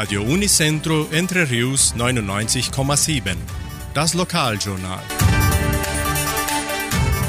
Radio 0.00 0.22
Unicentro 0.22 1.08
Entre 1.12 1.50
Rius 1.50 1.94
99,7. 1.94 3.36
Das 3.92 4.14
Lokaljournal. 4.14 5.02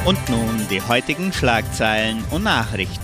Und 0.06 0.30
nun 0.30 0.68
die 0.70 0.82
heutigen 0.82 1.34
Schlagzeilen 1.34 2.24
und 2.32 2.44
Nachrichten. 2.44 3.04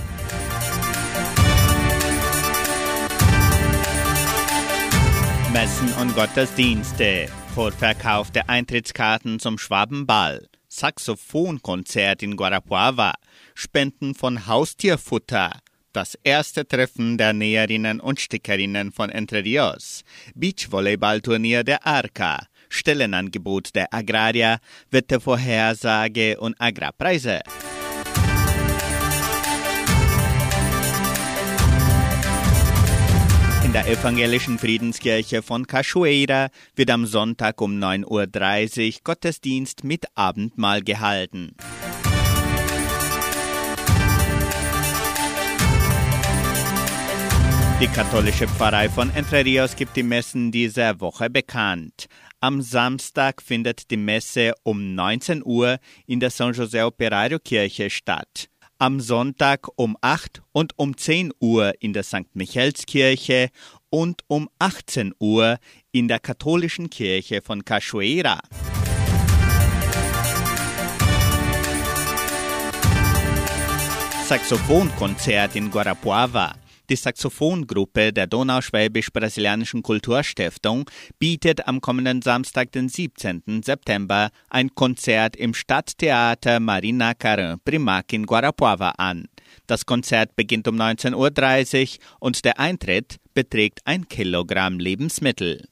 Messen 5.51 5.91
und 5.99 6.15
Gottesdienste. 6.15 7.27
Vorverkauf 7.53 8.31
der 8.31 8.49
Eintrittskarten 8.49 9.37
zum 9.37 9.57
Schwabenball. 9.57 10.47
Saxophonkonzert 10.69 12.23
in 12.23 12.37
Guarapuava. 12.37 13.15
Spenden 13.53 14.15
von 14.15 14.47
Haustierfutter. 14.47 15.51
Das 15.97 16.15
erste 16.23 16.67
Treffen 16.67 17.17
der 17.17 17.33
Näherinnen 17.33 17.99
und 17.99 18.19
Stickerinnen 18.19 18.91
von 18.91 19.09
Entre 19.09 19.43
Rios. 19.43 20.03
Beachvolleyballturnier 20.35 21.63
der 21.63 21.87
Arca. 21.87 22.45
Stellenangebot 22.69 23.73
der 23.73 23.91
Agraria. 23.91 24.59
Wettervorhersage 24.91 26.39
und 26.39 26.55
Agrarpreise. 26.61 27.41
In 33.65 33.73
der 33.73 33.87
evangelischen 33.87 34.59
Friedenskirche 34.59 35.41
von 35.41 35.65
Cachoeira 35.65 36.49
wird 36.75 36.91
am 36.91 37.07
Sonntag 37.07 37.59
um 37.59 37.79
9.30 37.79 38.05
Uhr 38.05 38.99
Gottesdienst 39.03 39.83
mit 39.83 40.05
Abendmahl 40.13 40.83
gehalten. 40.83 41.55
Die 47.79 47.87
katholische 47.87 48.47
Pfarrei 48.47 48.89
von 48.89 49.11
Entre 49.11 49.45
Rios 49.45 49.75
gibt 49.75 49.95
die 49.95 50.01
Messen 50.01 50.51
dieser 50.51 50.99
Woche 50.99 51.29
bekannt. 51.29 52.07
Am 52.39 52.63
Samstag 52.63 53.39
findet 53.39 53.91
die 53.91 53.97
Messe 53.97 54.53
um 54.63 54.95
19 54.95 55.43
Uhr 55.45 55.77
in 56.07 56.19
der 56.19 56.31
San 56.31 56.53
José 56.53 56.83
Operario 56.83 57.37
Kirche 57.37 57.91
statt. 57.91 58.49
Am 58.79 58.99
Sonntag 58.99 59.67
um 59.75 59.95
8 60.01 60.41
und 60.53 60.73
um 60.79 60.97
10 60.97 61.31
Uhr 61.39 61.71
in 61.79 61.93
der 61.93 62.01
St. 62.01 62.25
Michaelskirche 62.33 63.49
und 63.91 64.23
um 64.25 64.49
18 64.57 65.13
Uhr 65.19 65.59
in 65.91 66.07
der 66.07 66.19
katholischen 66.19 66.89
Kirche 66.89 67.43
von 67.43 67.63
Cachoeira. 67.63 68.39
Saxophonkonzert 74.25 75.55
in 75.55 75.69
Guarapuava. 75.69 76.55
Die 76.89 76.95
Saxophongruppe 76.95 78.13
der 78.13 78.27
Donauschwäbisch-Brasilianischen 78.27 79.83
Kulturstiftung 79.83 80.89
bietet 81.19 81.67
am 81.67 81.81
kommenden 81.81 82.21
Samstag, 82.21 82.71
den 82.71 82.87
17. 82.87 83.61
September, 83.61 84.29
ein 84.49 84.73
Konzert 84.73 85.35
im 85.35 85.53
Stadttheater 85.53 86.61
Marina 86.61 87.13
Carin 87.13 87.59
Primac 87.63 88.13
in 88.13 88.25
Guarapuava 88.25 88.91
an. 88.91 89.27
Das 89.65 89.85
Konzert 89.85 90.35
beginnt 90.37 90.67
um 90.67 90.77
19.30 90.79 91.97
Uhr 91.97 92.05
und 92.19 92.45
der 92.45 92.59
Eintritt 92.59 93.17
beträgt 93.33 93.81
ein 93.83 94.07
Kilogramm 94.07 94.79
Lebensmittel. 94.79 95.67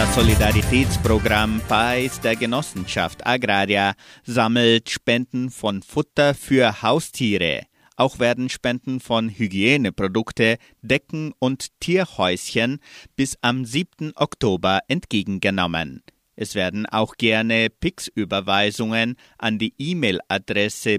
Das 0.00 0.14
Solidaritätsprogramm 0.14 1.60
PAIS 1.68 2.22
der 2.22 2.34
Genossenschaft 2.34 3.26
Agraria 3.26 3.92
sammelt 4.24 4.88
Spenden 4.88 5.50
von 5.50 5.82
Futter 5.82 6.32
für 6.32 6.80
Haustiere. 6.80 7.66
Auch 7.96 8.18
werden 8.18 8.48
Spenden 8.48 9.00
von 9.00 9.28
Hygieneprodukte, 9.28 10.56
Decken 10.80 11.34
und 11.38 11.78
Tierhäuschen 11.80 12.78
bis 13.14 13.36
am 13.42 13.66
7. 13.66 14.12
Oktober 14.16 14.80
entgegengenommen. 14.88 16.02
Es 16.34 16.54
werden 16.54 16.86
auch 16.86 17.16
gerne 17.16 17.68
Pix-Überweisungen 17.68 19.16
an 19.36 19.58
die 19.58 19.74
E-Mail-Adresse 19.76 20.98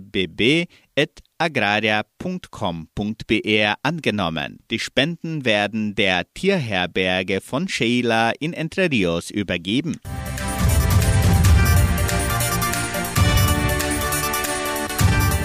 bb.agraria.com.br 1.42 3.74
angenommen. 3.82 4.60
Die 4.70 4.78
Spenden 4.80 5.46
werden 5.46 5.96
der 5.96 6.32
Tierherberge 6.34 7.42
von 7.42 7.68
Sheila 7.68 8.32
in 8.40 8.54
Entre 8.54 8.92
Rios 8.92 9.32
übergeben. 9.32 10.00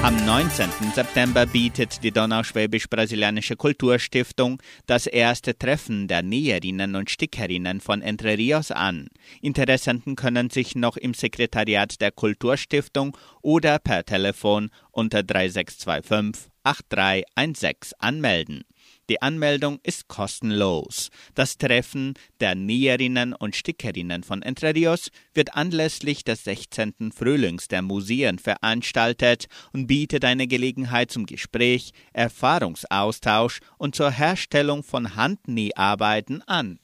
Am 0.06 0.24
19. 0.24 0.70
September 0.94 1.46
bietet 1.46 2.04
die 2.04 2.12
Donauschwäbisch-Brasilianische 2.12 3.56
Kulturstiftung 3.56 4.62
das 4.86 5.08
erste 5.08 5.58
Treffen 5.58 6.06
der 6.06 6.22
Näherinnen 6.22 6.94
und 6.94 7.10
Stickerinnen 7.10 7.80
von 7.80 8.02
Entre 8.02 8.38
Rios 8.38 8.70
an. 8.70 9.08
Interessenten 9.42 10.14
können 10.14 10.48
sich 10.48 10.76
noch 10.76 10.96
im 10.96 11.12
Sekretariat 11.12 12.00
der 12.00 12.12
Kulturstiftung 12.12 13.16
oder 13.42 13.80
per 13.80 14.04
Telefon 14.04 14.70
unter 14.92 15.24
3625 15.24 16.52
8316 16.62 17.98
anmelden. 17.98 18.62
Die 19.08 19.22
Anmeldung 19.22 19.78
ist 19.84 20.08
kostenlos. 20.08 21.10
Das 21.34 21.58
Treffen 21.58 22.14
der 22.40 22.54
Näherinnen 22.54 23.32
und 23.34 23.54
Stickerinnen 23.54 24.24
von 24.24 24.42
Entre 24.42 24.74
Rios 24.74 25.10
wird 25.32 25.54
anlässlich 25.54 26.24
des 26.24 26.42
16. 26.44 27.12
Frühlings 27.14 27.68
der 27.68 27.82
Museen 27.82 28.38
veranstaltet 28.38 29.46
und 29.72 29.86
bietet 29.86 30.24
eine 30.24 30.48
Gelegenheit 30.48 31.12
zum 31.12 31.26
Gespräch, 31.26 31.92
Erfahrungsaustausch 32.12 33.60
und 33.78 33.94
zur 33.94 34.10
Herstellung 34.10 34.82
von 34.82 35.14
Handnäharbeiten 35.14 36.42
an. 36.42 36.80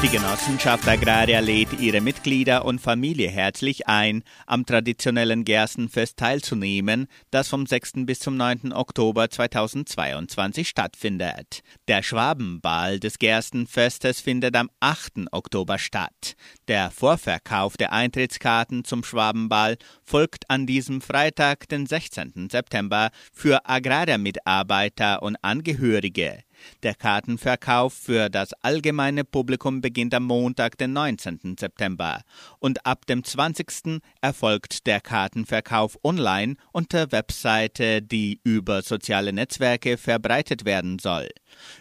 Die 0.00 0.10
Genossenschaft 0.10 0.86
Agraria 0.86 1.40
lädt 1.40 1.80
ihre 1.80 2.00
Mitglieder 2.00 2.64
und 2.64 2.80
Familie 2.80 3.28
herzlich 3.30 3.88
ein, 3.88 4.22
am 4.46 4.64
traditionellen 4.64 5.42
Gerstenfest 5.42 6.16
teilzunehmen, 6.16 7.08
das 7.32 7.48
vom 7.48 7.66
6. 7.66 8.06
bis 8.06 8.20
zum 8.20 8.36
9. 8.36 8.72
Oktober 8.72 9.28
2022 9.28 10.68
stattfindet. 10.68 11.62
Der 11.88 12.04
Schwabenball 12.04 13.00
des 13.00 13.18
Gerstenfestes 13.18 14.20
findet 14.20 14.54
am 14.54 14.70
8. 14.78 15.32
Oktober 15.32 15.78
statt. 15.78 16.36
Der 16.68 16.92
Vorverkauf 16.92 17.76
der 17.76 17.92
Eintrittskarten 17.92 18.84
zum 18.84 19.02
Schwabenball 19.02 19.78
folgt 20.04 20.48
an 20.48 20.64
diesem 20.64 21.00
Freitag, 21.00 21.68
den 21.70 21.86
16. 21.86 22.50
September, 22.52 23.10
für 23.32 23.66
Agraria-Mitarbeiter 23.66 25.24
und 25.24 25.36
Angehörige. 25.42 26.44
Der 26.82 26.94
Kartenverkauf 26.94 27.94
für 27.94 28.28
das 28.28 28.52
allgemeine 28.62 29.24
Publikum 29.24 29.80
beginnt 29.80 30.14
am 30.14 30.24
Montag, 30.24 30.78
den 30.78 30.92
19. 30.92 31.56
September. 31.58 32.22
Und 32.58 32.86
ab 32.86 33.06
dem 33.06 33.24
20. 33.24 34.00
erfolgt 34.20 34.86
der 34.86 35.00
Kartenverkauf 35.00 35.98
online 36.04 36.56
unter 36.72 37.10
Webseite, 37.12 38.02
die 38.02 38.40
über 38.44 38.82
soziale 38.82 39.32
Netzwerke 39.32 39.96
verbreitet 39.96 40.64
werden 40.64 40.98
soll. 40.98 41.28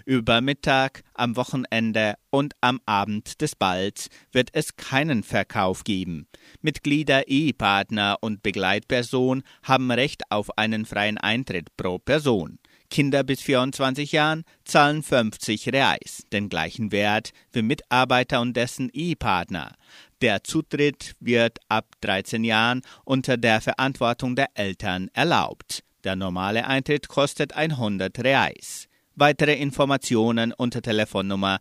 Über 0.06 0.42
Mittag, 0.42 1.04
am 1.14 1.36
Wochenende 1.36 2.16
und 2.30 2.54
am 2.62 2.80
Abend 2.86 3.42
des 3.42 3.56
Balls 3.56 4.10
wird 4.32 4.50
es 4.54 4.76
keinen 4.76 5.24
Verkauf 5.24 5.84
geben. 5.84 6.28
Mitglieder, 6.62 7.28
Ehepartner 7.28 8.18
und 8.22 8.44
Begleitperson 8.44 9.44
haben 9.64 9.92
Recht 9.92 10.24
auf 10.32 10.58
einen 10.58 10.86
freien 10.86 11.18
Eintritt 11.18 11.76
pro 11.78 12.00
Person. 12.00 12.60
Kinder 12.90 13.24
bis 13.24 13.42
24 13.42 14.12
Jahren 14.12 14.44
zahlen 14.64 15.04
50 15.04 15.70
Reais, 15.70 16.24
den 16.32 16.50
gleichen 16.50 16.92
Wert 16.92 17.32
wie 17.52 17.62
Mitarbeiter 17.62 18.42
und 18.42 18.56
dessen 18.56 18.90
Ehepartner. 18.90 19.76
Der 20.22 20.44
Zutritt 20.44 21.16
wird 21.20 21.60
ab 21.70 21.88
13 22.02 22.44
Jahren 22.44 22.82
unter 23.06 23.38
der 23.38 23.62
Verantwortung 23.62 24.36
der 24.36 24.50
Eltern 24.56 25.10
erlaubt. 25.14 25.84
Der 26.04 26.16
normale 26.16 26.66
Eintritt 26.66 27.08
kostet 27.08 27.54
100 27.54 28.18
Reais. 28.20 28.88
Weitere 29.16 29.56
Informationen 29.56 30.54
unter 30.54 30.82
Telefonnummer 30.82 31.60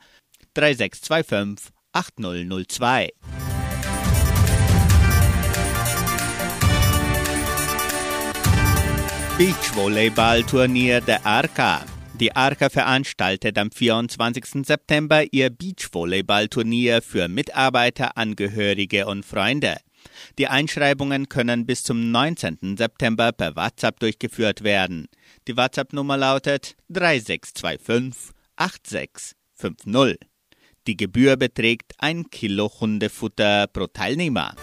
3625 0.54 1.72
8002. 1.92 3.10
Beachvolleyballturnier 9.38 11.02
der 11.02 11.26
Arca. 11.26 11.84
Die 12.18 12.34
Arca 12.34 12.70
veranstaltet 12.70 13.58
am 13.58 13.70
24. 13.70 14.64
September 14.66 15.24
ihr 15.30 15.50
Beachvolleyballturnier 15.50 17.02
für 17.02 17.28
Mitarbeiter, 17.28 18.16
Angehörige 18.16 19.06
und 19.06 19.26
Freunde. 19.26 19.76
Die 20.38 20.46
Einschreibungen 20.46 21.28
können 21.28 21.66
bis 21.66 21.82
zum 21.82 22.10
19. 22.10 22.78
September 22.78 23.30
per 23.32 23.54
WhatsApp 23.56 24.00
durchgeführt 24.00 24.64
werden. 24.64 25.06
Die 25.46 25.56
WhatsApp-Nummer 25.58 26.16
lautet 26.16 26.74
3625 26.88 28.32
8650. 28.56 30.18
Die 30.86 30.96
Gebühr 30.96 31.36
beträgt 31.36 31.92
ein 31.98 32.30
Kilo 32.30 32.72
Hundefutter 32.80 33.66
pro 33.66 33.86
Teilnehmer. 33.86 34.54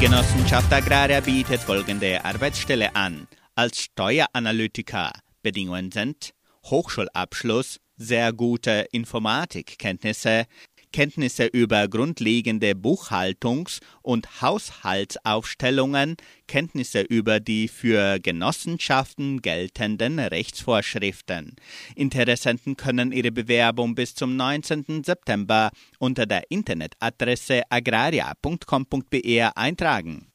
Die 0.00 0.04
Genossenschaft 0.04 0.72
Agraria 0.72 1.18
bietet 1.18 1.60
folgende 1.60 2.24
Arbeitsstelle 2.24 2.94
an. 2.94 3.26
Als 3.56 3.80
Steueranalytiker. 3.80 5.10
Bedingungen 5.42 5.90
sind 5.90 6.34
Hochschulabschluss, 6.66 7.80
sehr 7.96 8.32
gute 8.32 8.86
Informatikkenntnisse, 8.92 10.44
Kenntnisse 10.92 11.46
über 11.46 11.88
grundlegende 11.88 12.72
Buchhaltungs- 12.72 13.80
und 14.02 14.40
Haushaltsaufstellungen, 14.42 16.16
Kenntnisse 16.46 17.00
über 17.02 17.40
die 17.40 17.68
für 17.68 18.18
Genossenschaften 18.20 19.42
geltenden 19.42 20.18
Rechtsvorschriften. 20.18 21.56
Interessenten 21.94 22.76
können 22.76 23.12
ihre 23.12 23.32
Bewerbung 23.32 23.94
bis 23.94 24.14
zum 24.14 24.36
19. 24.36 25.02
September 25.04 25.70
unter 25.98 26.26
der 26.26 26.50
Internetadresse 26.50 27.62
agraria.com.br 27.70 29.56
eintragen. 29.56 30.28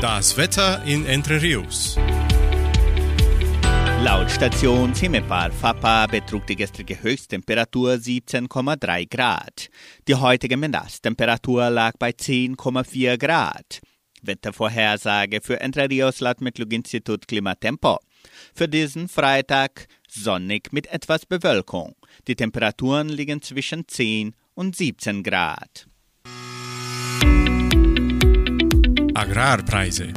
Das 0.00 0.36
Wetter 0.36 0.82
in 0.84 1.06
Entre 1.06 1.40
Rios. 1.40 1.96
Laut 4.02 4.28
Station 4.28 4.92
Simepar 4.92 5.52
Fapa 5.52 6.08
betrug 6.08 6.44
die 6.48 6.56
gestrige 6.56 7.00
Höchsttemperatur 7.00 7.92
17,3 7.92 9.08
Grad. 9.08 9.68
Die 10.08 10.16
heutige 10.16 10.56
Mindesttemperatur 10.56 11.70
lag 11.70 11.92
bei 12.00 12.10
10,4 12.10 13.16
Grad. 13.16 13.80
Wettervorhersage 14.20 15.40
für 15.40 15.60
Entre 15.60 15.88
Rios 15.88 16.18
laut 16.18 16.40
Metlog-Institut 16.40 17.28
Klimatempo. 17.28 18.00
Für 18.52 18.66
diesen 18.66 19.08
Freitag 19.08 19.86
sonnig 20.08 20.72
mit 20.72 20.88
etwas 20.88 21.24
Bewölkung. 21.24 21.94
Die 22.26 22.34
Temperaturen 22.34 23.08
liegen 23.08 23.40
zwischen 23.40 23.86
10 23.86 24.34
und 24.54 24.74
17 24.74 25.22
Grad. 25.22 25.86
Agrarpreise. 29.14 30.12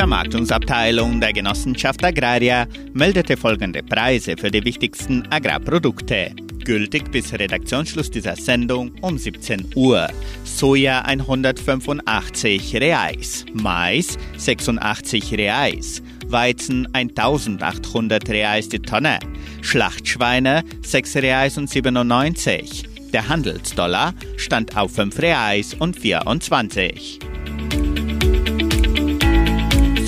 Die 0.00 0.04
Vermarktungsabteilung 0.04 1.20
der 1.20 1.34
Genossenschaft 1.34 2.02
Agraria 2.02 2.66
meldete 2.94 3.36
folgende 3.36 3.82
Preise 3.82 4.34
für 4.34 4.50
die 4.50 4.64
wichtigsten 4.64 5.30
Agrarprodukte. 5.30 6.34
Gültig 6.64 7.10
bis 7.12 7.34
Redaktionsschluss 7.34 8.10
dieser 8.10 8.34
Sendung 8.34 8.92
um 9.02 9.18
17 9.18 9.72
Uhr. 9.74 10.08
Soja 10.44 11.02
185 11.02 12.76
Reais, 12.76 13.44
Mais 13.52 14.16
86 14.38 15.34
Reais, 15.34 16.02
Weizen 16.28 16.88
1800 16.94 18.26
Reais 18.30 18.70
die 18.70 18.80
Tonne, 18.80 19.18
Schlachtschweine 19.60 20.64
6 20.80 21.16
Reais 21.16 21.58
und 21.58 21.68
97. 21.68 22.84
Der 23.12 23.28
Handelsdollar 23.28 24.14
stand 24.38 24.78
auf 24.78 24.94
5 24.94 25.18
Reais 25.18 25.74
und 25.74 25.94
24. 25.94 27.18